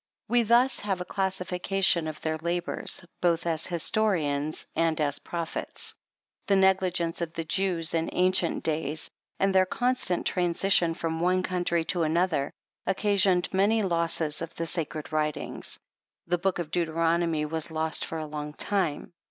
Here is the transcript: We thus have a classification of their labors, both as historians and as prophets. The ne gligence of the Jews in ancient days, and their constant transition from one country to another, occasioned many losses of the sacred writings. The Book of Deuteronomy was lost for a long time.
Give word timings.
We 0.27 0.41
thus 0.41 0.79
have 0.79 0.99
a 0.99 1.05
classification 1.05 2.07
of 2.07 2.19
their 2.21 2.37
labors, 2.39 3.05
both 3.21 3.45
as 3.45 3.67
historians 3.67 4.65
and 4.75 4.99
as 4.99 5.19
prophets. 5.19 5.93
The 6.47 6.55
ne 6.55 6.73
gligence 6.73 7.21
of 7.21 7.33
the 7.33 7.43
Jews 7.43 7.93
in 7.93 8.09
ancient 8.11 8.63
days, 8.63 9.11
and 9.39 9.53
their 9.53 9.67
constant 9.67 10.25
transition 10.25 10.95
from 10.95 11.19
one 11.19 11.43
country 11.43 11.83
to 11.93 12.01
another, 12.01 12.51
occasioned 12.87 13.53
many 13.53 13.83
losses 13.83 14.41
of 14.41 14.55
the 14.55 14.65
sacred 14.65 15.11
writings. 15.13 15.77
The 16.25 16.39
Book 16.39 16.57
of 16.57 16.71
Deuteronomy 16.71 17.45
was 17.45 17.69
lost 17.69 18.03
for 18.03 18.17
a 18.17 18.25
long 18.25 18.53
time. 18.55 19.13